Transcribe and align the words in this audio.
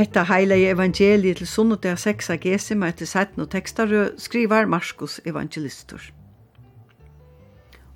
Hetta 0.00 0.22
heilige 0.24 0.70
evangeliet 0.72 1.36
til 1.36 1.48
sunnudag 1.50 1.98
sexa 2.00 2.38
gesima 2.40 2.88
etter 2.88 3.04
17 3.04 3.42
og 3.42 3.50
tekstarød 3.52 4.14
skrivar 4.16 4.64
Markus 4.64 5.18
evangelistur. 5.28 6.00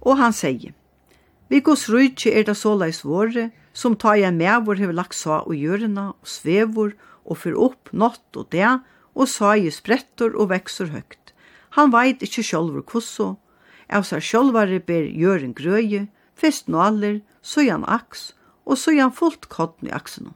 Og 0.02 0.18
han 0.18 0.36
sier, 0.36 0.74
Vi 1.48 1.62
gos 1.64 1.86
rujtje 1.88 2.34
er 2.34 2.44
det 2.44 2.56
såleis 2.60 3.00
våre, 3.04 3.46
som 3.72 3.96
ta 3.96 4.18
jeg 4.20 4.34
med 4.36 4.66
vår 4.66 4.82
hever 4.82 4.98
lagt 5.00 5.16
sa 5.16 5.40
og 5.46 5.56
gjørena 5.56 6.10
og 6.10 6.28
svevor 6.28 6.92
og 7.24 7.40
fyr 7.40 7.56
opp 7.56 7.88
natt 7.92 8.36
og 8.36 8.52
det, 8.52 8.68
og 9.14 9.28
sa 9.28 9.56
i 9.56 9.72
sprettor 9.72 10.36
og 10.36 10.52
vekser 10.52 10.92
høgt. 10.92 11.32
Han 11.80 11.88
veit 11.88 12.20
ikkje 12.20 12.48
sjolver 12.52 12.84
kosso, 12.84 13.38
av 13.88 14.04
seg 14.04 14.20
sjolvare 14.20 14.84
ber 14.84 15.08
gjør 15.08 15.48
en 15.48 15.56
grøye, 15.56 16.06
fest 16.36 16.68
nåler, 16.68 17.22
han 17.56 17.88
aks, 17.88 18.34
og 18.66 18.76
søyan 18.76 19.12
fullt 19.12 19.48
kodden 19.48 19.88
i 19.88 19.96
aksen 20.02 20.34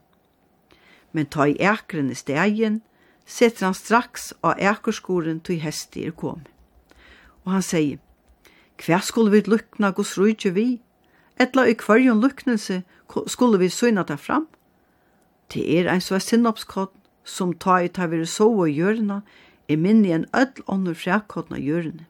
men 1.11 1.25
ta 1.25 1.47
i 1.47 1.57
ekren 1.59 2.11
i 2.11 2.17
stegen, 2.17 2.81
setter 3.25 3.65
han 3.67 3.77
straks 3.77 4.31
av 4.43 4.57
ekerskoren 4.57 5.39
til 5.45 5.61
hesti 5.63 6.05
er 6.07 6.15
kom. 6.17 6.41
Og 7.45 7.53
han 7.53 7.65
sier, 7.65 7.99
hva 8.79 9.01
skulle 9.03 9.33
vi 9.33 9.43
lukna 9.45 9.91
gos 9.91 10.15
rujtje 10.17 10.53
vi? 10.55 10.67
Etla 11.39 11.67
i 11.67 11.75
kvarjon 11.75 12.21
luknelse 12.21 12.81
skulle 13.27 13.59
vi 13.59 13.69
syna 13.69 14.03
ta 14.03 14.17
fram? 14.17 14.47
Det 15.49 15.65
er 15.79 15.89
ein 15.89 16.01
svær 16.01 16.21
sinnopskott 16.23 16.93
som 17.23 17.53
ta 17.53 17.79
i 17.83 17.89
ta 17.89 18.07
vire 18.09 18.27
sova 18.27 18.67
i 18.69 18.75
hjørna, 18.77 19.21
er 19.69 19.77
minni 19.77 20.11
enn 20.13 20.29
öll 20.33 20.63
ånder 20.67 20.97
frækottna 20.97 21.59
hjørne. 21.61 22.07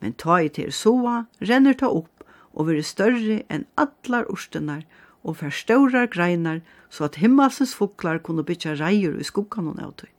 Men 0.00 0.12
ta 0.12 0.40
i 0.44 0.48
til 0.52 0.72
sova, 0.72 1.24
renner 1.40 1.76
ta 1.76 1.88
opp 1.88 2.24
og 2.52 2.68
vire 2.68 2.84
større 2.84 3.42
enn 3.52 3.66
allar 3.80 4.28
orstenar 4.32 4.84
og 5.26 5.40
fer 5.40 5.50
stórar 5.50 6.06
greinar 6.06 6.60
så 6.90 7.08
at 7.08 7.18
himmelsens 7.18 7.74
fuglar 7.74 8.20
kunne 8.22 8.44
bytja 8.46 8.76
reier 8.78 9.18
i 9.18 9.26
skuggan 9.26 9.72
og 9.72 9.80
nøytøy. 9.80 10.10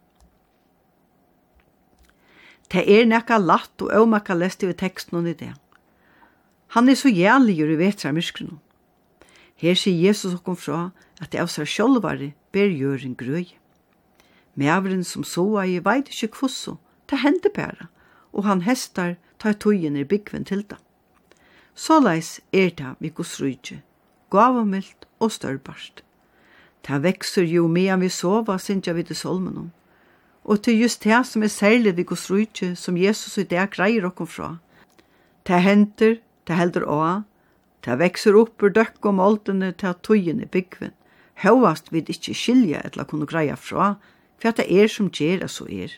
Det 2.67 2.83
er 2.83 3.08
nekka 3.08 3.38
latt 3.39 3.80
og 3.81 3.94
avmakka 3.95 4.36
lest 4.36 4.64
i 4.67 4.73
teksten 4.75 5.22
og 5.22 5.30
i 5.31 5.36
det. 5.39 5.53
Han 6.75 6.89
er 6.89 6.99
så 6.99 7.08
jævligur 7.08 7.72
i 7.72 7.80
vetrarmyskrinu. 7.80 8.59
Her 9.55 9.80
sier 9.80 10.09
Jesus 10.09 10.36
okkom 10.36 10.59
fra 10.59 10.81
at 11.21 11.31
det 11.31 11.39
av 11.39 11.47
seg 11.47 12.33
ber 12.52 12.67
gjøren 12.67 13.16
grøy. 13.16 13.55
Mævren 14.55 15.03
som 15.03 15.23
soa 15.23 15.65
i 15.65 15.80
veit 15.80 16.09
ikke 16.09 16.33
kvosso, 16.39 16.77
det 17.09 17.20
hender 17.20 17.49
bæra, 17.49 17.87
og 18.33 18.43
han 18.43 18.61
hestar 18.61 19.15
tar 19.39 19.53
tøyen 19.53 19.95
i 19.95 20.03
byggven 20.03 20.45
til 20.45 20.65
det. 20.67 20.77
Såleis 21.76 22.42
er 22.52 22.70
det 22.70 22.95
vi 22.99 23.09
gos 23.09 23.39
rydje 23.39 23.82
gavamilt 24.32 25.08
og 25.20 25.32
størbarst. 25.32 26.04
Ta 26.83 26.99
vekser 27.04 27.43
jo 27.43 27.67
medan 27.67 28.02
vi 28.02 28.10
sova, 28.10 28.58
syndja 28.58 28.93
vi 28.93 29.04
til 29.04 29.15
solmenom. 29.15 29.71
Og 30.48 30.61
til 30.64 30.80
just 30.80 31.04
det 31.04 31.26
som 31.27 31.43
er 31.43 31.52
særlig 31.52 31.98
vi 31.98 32.04
gos 32.08 32.30
rujtje, 32.32 32.76
som 32.76 32.98
Jesus 32.98 33.38
i 33.38 33.43
dag 33.43 33.70
greier 33.71 34.05
okkom 34.08 34.27
fra. 34.27 34.49
Ta 35.43 35.60
henter, 35.60 36.21
ta 36.48 36.55
helder 36.55 36.86
å, 36.88 37.02
ta 37.83 37.98
vekser 37.99 38.36
opp 38.39 38.64
ur 38.64 38.71
døkk 38.71 39.05
om 39.11 39.20
oldene, 39.20 39.73
ta 39.76 39.92
tøyen 39.93 40.39
i 40.44 40.48
byggven. 40.48 40.94
Høvast 41.44 41.92
vid 41.92 42.08
ikkje 42.09 42.33
skilja 42.33 42.82
etla 42.88 43.05
kunne 43.05 43.27
greia 43.27 43.55
fra, 43.59 43.98
for 44.39 44.55
det 44.55 44.65
er 44.71 44.88
som 44.88 45.11
gjerra 45.11 45.49
så 45.52 45.67
er. 45.67 45.92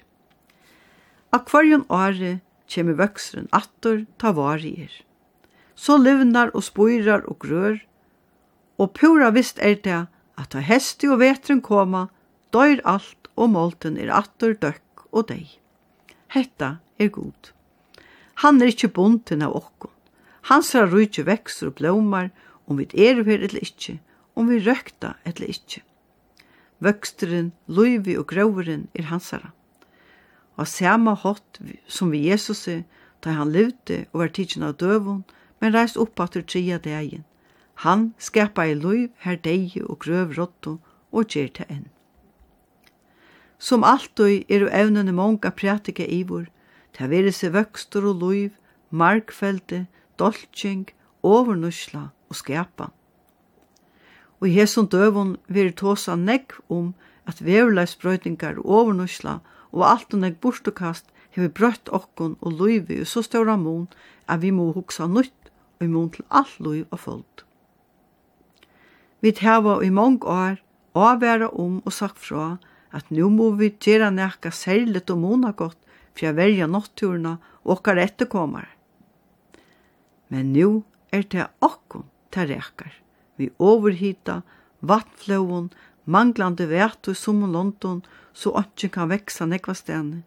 Akvarion 1.36 1.86
åre 1.94 2.40
kjemmer 2.70 2.98
vøkseren 2.98 3.50
attor 3.54 4.04
ta 4.18 4.34
varer. 4.34 4.90
Så 5.76 5.98
livnar 6.02 6.50
og 6.58 6.66
spoirar 6.66 7.22
og 7.30 7.40
grør, 7.46 7.78
og 8.80 8.94
pura 8.96 9.30
vist 9.36 9.60
er 9.60 9.76
det 9.84 10.02
at 10.40 10.52
ta 10.56 10.64
hesti 10.64 11.10
og 11.12 11.20
vetren 11.20 11.62
koma, 11.62 12.08
døyr 12.56 12.80
alt 12.88 13.28
og 13.36 13.52
molten 13.56 14.00
er 14.00 14.12
atter 14.16 14.56
døkk 14.56 15.08
og 15.12 15.28
deg. 15.32 15.48
Hetta 16.32 16.78
er 17.00 17.12
god. 17.12 17.52
Han 18.44 18.62
er 18.62 18.72
ikkje 18.72 18.94
bunten 18.96 19.44
av 19.44 19.56
okkon. 19.58 19.92
ser 20.64 20.88
rujtje 20.88 21.26
vekser 21.28 21.68
og 21.68 21.76
blomar, 21.76 22.30
om 22.68 22.78
vi 22.78 22.88
er 22.94 23.24
her 23.24 23.44
eller 23.44 23.60
ikkje, 23.60 24.00
om 24.36 24.48
vi 24.48 24.60
røkta 24.64 25.16
eller 25.26 25.50
ikkje. 25.50 25.82
Vøksteren, 26.80 27.52
luivi 27.68 28.16
og 28.18 28.28
groveren 28.28 28.88
er 28.96 29.10
hansara. 29.12 29.52
Og 30.56 30.68
sama 30.68 31.14
hot 31.14 31.60
som 31.88 32.12
vi 32.12 32.30
Jesus 32.30 32.68
er, 32.68 32.84
da 33.24 33.36
han 33.36 33.52
levde 33.52 34.06
og 34.14 34.22
var 34.22 34.32
tidsin 34.32 34.64
av 34.64 34.78
døvun, 34.80 35.26
men 35.60 35.74
reist 35.76 35.98
opp 35.98 36.20
at 36.24 36.38
tria 36.48 36.78
degen, 36.80 37.26
Han 37.80 38.14
skapa 38.20 38.66
i 38.68 38.74
luiv 38.76 39.08
her 39.24 39.38
deigi 39.40 39.80
og 39.86 40.02
grøv 40.04 40.34
rotto 40.38 40.80
og 41.16 41.30
gjer 41.32 41.48
til 41.56 41.70
enn. 41.72 41.86
Som 43.60 43.86
alltid 43.88 44.52
eru 44.52 44.68
evnene 44.68 45.14
monga 45.16 45.52
prætika 45.56 46.04
ivor, 46.04 46.50
ta 46.92 47.08
veri 47.08 47.32
seg 47.32 47.54
vøkstur 47.56 48.10
og 48.12 48.20
luiv, 48.24 48.52
markfelde, 48.92 49.86
dolking, 50.20 50.90
overnusla 51.24 52.10
og 52.30 52.36
skapa. 52.36 52.92
Og 54.40 54.52
i 54.52 54.56
hesson 54.60 54.88
døvun 54.92 55.38
veri 55.48 55.72
tåsa 55.72 56.20
negg 56.20 56.56
om 56.68 56.94
at 57.28 57.44
veurleisbrøytingar 57.44 58.60
og 58.60 58.72
overnusla 58.84 59.40
og 59.72 59.84
alt 59.88 60.16
og 60.16 60.26
negg 60.28 60.40
bortukast 60.44 61.12
hefur 61.36 61.56
brøtt 61.56 61.92
okkon 61.96 62.36
og 62.42 62.60
luivi 62.60 63.00
og 63.04 63.08
så 63.08 63.24
ståra 63.24 63.56
mun 63.56 63.88
at 64.28 64.42
vi 64.44 64.52
må 64.52 64.72
hugsa 64.76 65.08
nytt 65.08 65.54
og 65.80 65.88
i 65.88 65.94
mun 65.94 66.10
til 66.12 66.28
all 66.30 66.58
luiv 66.60 66.88
og 66.92 67.00
folk. 67.00 67.49
Vi 69.20 69.32
tæva 69.36 69.80
i 69.84 69.90
mange 69.92 70.24
år 70.24 70.60
avværa 70.96 71.50
om 71.52 71.82
og 71.86 71.94
sagt 71.94 72.20
fra 72.24 72.58
at 72.96 73.12
nu 73.12 73.30
må 73.30 73.52
vi 73.60 73.70
gjøre 73.70 74.12
nekka 74.12 74.52
særligt 74.56 75.12
og 75.14 75.20
mona 75.22 75.52
godt 75.52 75.78
for 76.16 76.32
å 76.32 76.38
verja 76.38 76.68
natturene 76.68 77.38
og 77.64 77.78
okkar 77.78 78.02
etterkommer. 78.02 78.68
Men 80.30 80.54
nu 80.54 80.84
er 81.12 81.26
det 81.30 81.50
okkon 81.66 82.08
til 82.34 82.50
rekar. 82.54 82.94
Vi 83.38 83.50
overhita, 83.60 84.42
vattflåen, 84.82 85.70
manglande 86.06 86.68
vært 86.70 87.08
og 87.12 87.18
som 87.18 87.42
London, 87.46 88.02
så 88.34 88.54
ikke 88.62 88.92
kan 88.96 89.10
veksa 89.12 89.48
nekva 89.50 89.76
stene. 89.78 90.24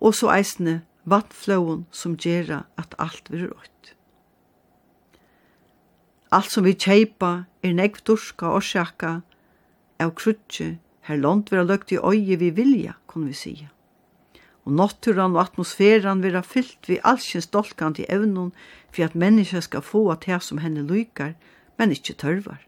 Og 0.00 0.14
så 0.16 0.30
eisne 0.32 0.80
vattflåen 1.04 1.86
som 1.90 2.16
gjør 2.16 2.62
at 2.80 2.96
alt 2.98 3.30
vil 3.32 3.50
rått. 3.50 3.94
Alt 6.30 6.52
som 6.54 6.62
vi 6.62 6.76
kjeipa 6.78 7.44
er 7.66 7.72
negv 7.74 8.04
durska 8.06 8.52
og 8.54 8.62
sjakka 8.62 9.16
av 9.98 10.12
krutje, 10.14 10.76
her 11.08 11.18
land 11.18 11.50
vera 11.50 11.66
løgt 11.66 11.90
i 11.90 11.98
øye 11.98 12.38
vi 12.38 12.52
vilja, 12.54 12.94
kunne 13.10 13.32
vi 13.32 13.34
sija. 13.34 13.68
Og 14.62 14.76
naturen 14.78 15.34
og 15.34 15.42
atmosfæran 15.42 16.22
vera 16.22 16.44
fyllt 16.46 16.86
vi 16.86 17.00
allsins 17.02 17.50
dolkant 17.50 17.98
i 17.98 18.06
evnun 18.06 18.52
for 18.92 19.08
at 19.08 19.18
menneska 19.18 19.64
skal 19.66 19.82
få 19.82 20.06
at 20.14 20.28
her 20.30 20.38
som 20.38 20.62
henne 20.62 20.86
lykar, 20.86 21.34
men 21.78 21.90
ikkje 21.90 22.18
tørvar. 22.22 22.60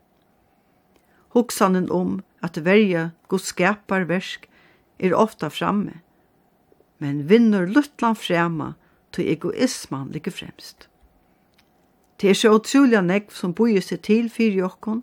Hoksanen 1.37 1.91
om 1.91 2.21
at 2.43 2.59
verja 2.65 3.13
god 3.29 3.47
skapar 3.47 4.09
versk 4.11 4.49
er 4.99 5.15
ofta 5.15 5.49
framme, 5.55 6.01
men 6.99 7.29
vinner 7.31 7.71
luttlan 7.71 8.19
frema 8.19 8.73
til 9.15 9.31
egoisman 9.31 10.11
ligger 10.11 10.35
fremst. 10.35 10.89
Det 12.23 12.31
er 12.31 12.39
så 12.39 12.53
utrolig 12.55 13.01
nekv 13.03 13.33
som 13.35 13.51
bøyer 13.59 13.83
seg 13.83 14.05
til 14.07 14.29
fyrir 14.31 14.61
jokken, 14.61 15.01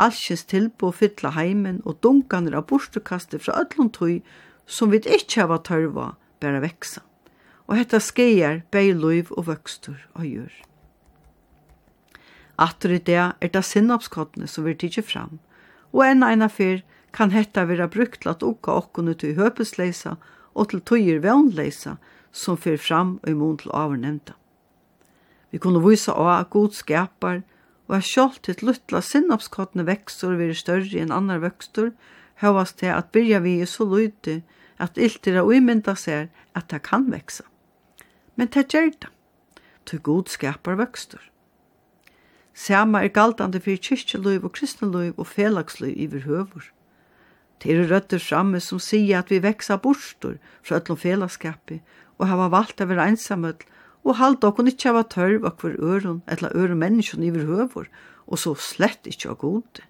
alskens 0.00 0.46
tilbå 0.48 0.88
fylla 0.96 1.34
heimen 1.36 1.82
og 1.84 1.98
dunkaner 2.00 2.56
av 2.56 2.64
bortekastet 2.70 3.44
fra 3.44 3.58
öllum 3.60 3.90
tøy 3.92 4.22
som 4.64 4.88
vi 4.88 5.02
ikke 5.04 5.42
hava 5.42 5.60
tørva 5.60 6.06
bæra 6.40 6.62
veksa. 6.64 7.04
Og 7.68 7.76
hetta 7.76 8.00
skeier 8.00 8.62
beiluiv 8.72 9.28
og 9.36 9.50
vøkstur 9.50 10.00
og 10.16 10.24
gjør. 10.24 10.52
Atter 12.56 12.96
i 12.96 13.00
det 13.04 13.20
er 13.20 13.52
det 13.52 13.64
sinnapskottene 13.68 14.48
som 14.48 14.64
vi 14.64 14.72
tidsi 14.72 15.04
fram, 15.04 15.40
og 15.92 16.06
enn 16.08 16.24
eina 16.24 16.48
fyr 16.48 16.80
kan 17.12 17.36
hetta 17.36 17.66
vera 17.68 17.84
brukt 17.84 18.22
til 18.24 18.32
at 18.32 18.42
ukka 18.42 18.80
okkone 18.80 19.12
til 19.20 19.36
høpesleisa 19.36 20.16
og 20.56 20.72
til 20.72 20.80
tøyer 20.88 21.20
vevnleisa 21.20 21.98
som 22.32 22.56
fyr 22.56 22.80
fram 22.80 23.18
og 23.20 23.28
imon 23.28 23.58
til 23.60 23.76
avnemnda. 23.76 24.40
Vi 25.52 25.60
kunne 25.60 25.82
vise 25.84 26.12
av 26.12 26.30
at 26.32 26.50
god 26.50 26.72
skapar, 26.74 27.42
og 27.88 27.96
er 27.98 28.06
sjálf 28.06 28.38
til 28.40 28.56
luttla 28.64 29.02
sinnapskottene 29.04 29.84
vekstur 29.84 30.38
veri 30.38 30.56
større 30.56 31.02
enn 31.02 31.12
annar 31.12 31.42
vekstur, 31.42 31.92
høvast 32.40 32.78
til 32.80 32.94
at 32.94 33.12
byrja 33.12 33.42
vi 33.44 33.58
er 33.60 33.68
så 33.68 33.84
lydde 33.84 34.40
at 34.82 34.96
iltir 34.98 35.36
og 35.42 35.52
imynda 35.54 35.94
ser 35.98 36.30
at 36.56 36.70
det 36.72 36.82
kan 36.88 37.10
veksa. 37.12 37.44
Men 38.36 38.48
det 38.48 38.70
gjør 38.72 38.90
det, 38.96 39.10
til 39.86 40.00
god 40.00 40.32
skapar 40.32 40.80
vekstur. 40.80 41.20
Sama 42.54 43.02
er 43.04 43.12
galtande 43.12 43.60
fyrir 43.60 43.80
kyrkjeløyv 43.80 44.44
og 44.44 44.54
kristneløyv 44.56 45.20
og 45.20 45.26
felagsløyv 45.26 46.00
iver 46.06 46.24
høvur. 46.26 46.64
Det 47.62 47.72
er 47.72 47.86
røtter 47.88 48.18
framme 48.18 48.60
som 48.60 48.80
sier 48.82 49.20
at 49.20 49.30
vi 49.30 49.38
veksa 49.42 49.76
borster 49.78 50.38
fra 50.64 50.80
öllum 50.80 50.98
felagskapi 50.98 51.78
og 52.18 52.26
hava 52.28 52.48
valgt 52.52 52.82
å 52.82 52.88
være 52.90 53.06
einsamøll 53.12 53.60
og 54.02 54.18
halda 54.18 54.50
okkur 54.50 54.70
ikkje 54.70 54.90
hava 54.90 55.04
tørv 55.06 55.46
okkur 55.46 55.78
øron, 55.78 56.22
etla 56.26 56.50
øron 56.54 56.80
menneskjon 56.80 57.22
iver 57.22 57.46
høver, 57.46 57.86
og 58.26 58.38
så 58.38 58.54
slett 58.58 59.06
ikkje 59.06 59.30
av 59.30 59.38
gode. 59.38 59.86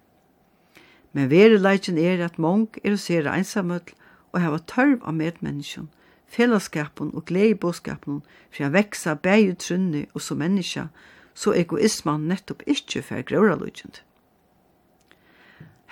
Men 1.13 1.29
verileikin 1.29 1.97
er 1.97 2.23
at 2.25 2.39
mong 2.41 2.69
er 2.83 2.95
å 2.95 3.01
se 3.01 3.19
einsamøll 3.21 3.93
og 4.33 4.41
hava 4.41 4.59
tørv 4.69 5.03
av 5.05 5.17
medmenneskjon, 5.17 5.89
fellesskapen 6.27 7.11
og 7.13 7.25
gleibåskapen 7.29 8.23
for 8.49 8.65
å 8.65 8.71
veksa 8.73 9.15
bæg 9.15 9.53
utrunni 9.53 10.07
og 10.13 10.21
som 10.25 10.41
menneska, 10.41 10.87
så 11.33 11.53
egoisman 11.57 12.27
nettopp 12.29 12.65
ikkje 12.69 13.01
fer 13.05 13.21
grøyra 13.25 13.57
lujkjent. 13.57 14.01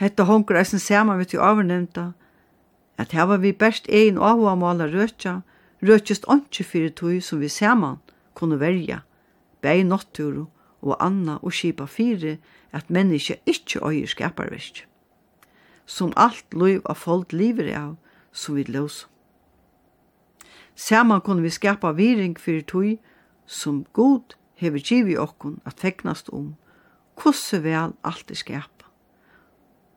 Hetta 0.01 0.25
hongur 0.25 0.57
eisen 0.57 0.81
saman 0.81 1.19
vi 1.21 1.29
til 1.29 1.41
avnevnta, 1.45 2.11
at 2.97 3.13
hava 3.17 3.37
vi 3.41 3.53
best 3.53 3.89
ein 3.89 4.17
avhåmalar 4.17 4.93
røtja, 4.93 5.41
røkjast 5.81 6.27
åndsje 6.29 6.65
fyrir 6.65 6.93
tui 6.95 7.19
som 7.21 7.41
vi 7.41 7.49
saman 7.49 7.99
kunne 8.37 8.59
verja, 8.59 9.01
bæg 9.61 9.85
notturu 9.85 10.45
og 10.81 10.97
anna 10.99 11.37
og 11.41 11.53
skipa 11.53 11.85
fyrir 11.85 12.37
at 12.73 12.89
menneske 12.89 13.39
ikkje 13.45 13.81
øyer 13.85 14.07
skaparvist. 14.07 14.85
Som 15.85 16.13
alt 16.15 16.53
loiv 16.53 16.81
av 16.85 16.95
folk 16.95 17.33
liver 17.33 17.73
av, 17.77 17.95
som 18.31 18.55
vi 18.55 18.63
løs. 18.63 19.07
Saman 20.75 21.21
kunne 21.21 21.41
vi 21.41 21.49
skapa 21.49 21.91
viring 21.91 22.39
fyrir 22.39 22.63
tui 22.63 22.99
som 23.45 23.85
god 23.93 24.35
hever 24.55 24.79
givi 24.79 25.17
okkun 25.17 25.59
at 25.65 25.79
fegnast 25.79 26.29
om, 26.29 26.55
kosse 27.15 27.63
vel 27.63 27.93
alt 28.03 28.31
er 28.31 28.39
skapa. 28.39 28.87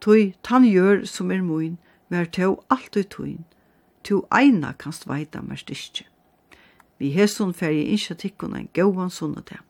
Tui 0.01 0.35
tan 0.43 0.65
gjør 0.65 1.05
som 1.09 1.31
er 1.31 1.43
moin, 1.43 1.79
vær 2.09 2.27
tau 2.29 2.59
alt 2.71 2.97
er 2.97 3.07
tuin, 3.09 3.45
Tu 4.05 4.21
eina 4.31 4.75
kanst 4.79 5.07
veita 5.09 5.41
mer 5.43 5.57
styrkje. 5.57 6.05
Vi 7.01 7.11
hesson 7.17 7.55
færje 7.57 7.87
innskja 7.89 8.17
tikkun 8.21 8.57
en 8.57 8.69
gauan 8.77 9.11
sunnadag. 9.11 9.63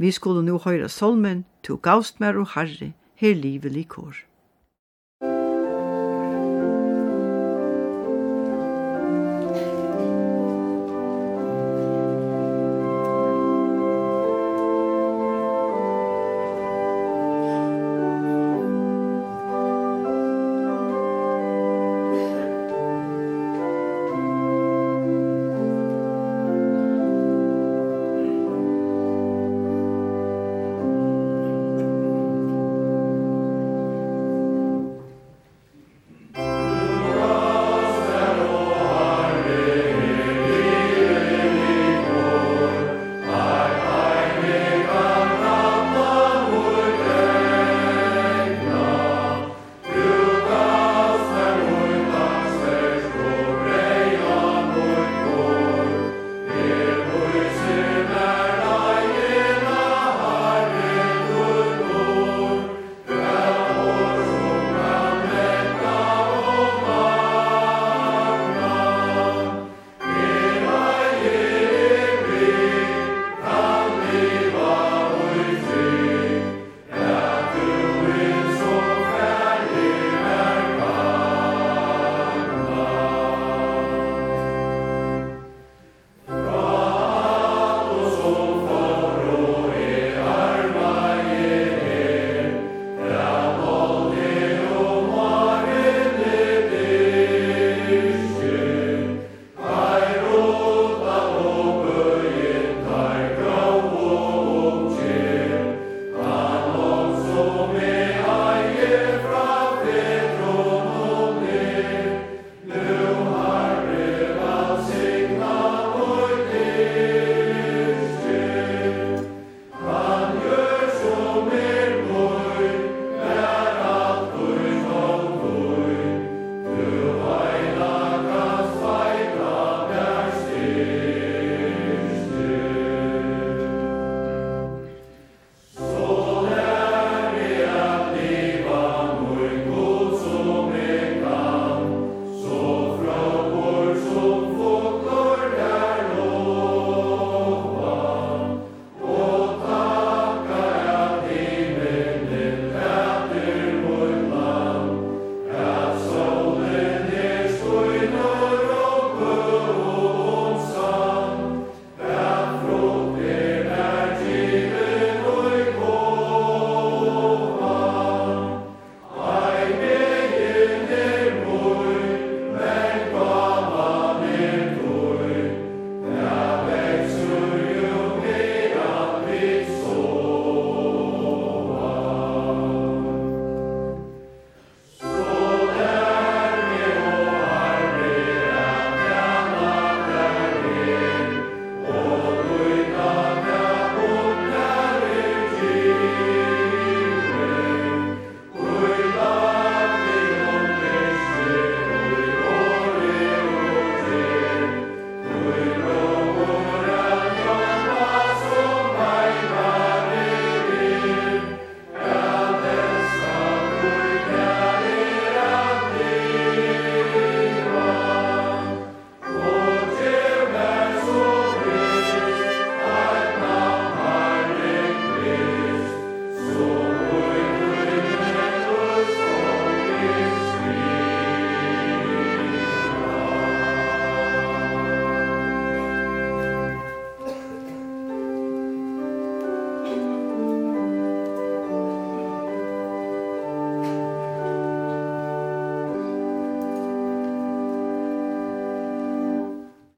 Vi 0.00 0.10
skulle 0.10 0.42
nu 0.42 0.56
høyra 0.58 0.88
solmen, 0.88 1.44
tu 1.62 1.76
gaust 1.76 2.20
mer 2.20 2.38
og 2.40 2.54
harri, 2.56 2.94
her 3.20 3.34
livet 3.36 3.72
likår. 3.72 4.29